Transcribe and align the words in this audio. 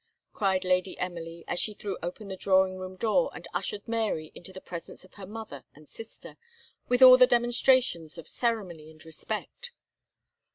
cried 0.33 0.65
Lady 0.65 0.97
Emily, 0.97 1.45
as 1.47 1.59
she 1.59 1.75
threw 1.75 1.95
open 2.01 2.27
the 2.27 2.35
drawing 2.35 2.75
room 2.77 2.95
door, 2.95 3.29
and 3.35 3.47
ushered 3.53 3.87
Mary 3.87 4.31
into 4.33 4.51
the 4.51 4.59
presence 4.59 5.05
of 5.05 5.13
her 5.13 5.27
mother 5.27 5.63
and 5.75 5.87
sister, 5.87 6.37
with 6.89 7.03
all 7.03 7.17
the 7.19 7.27
demonstrations 7.27 8.17
of 8.17 8.27
ceremony 8.27 8.89
and 8.89 9.05
respect. 9.05 9.71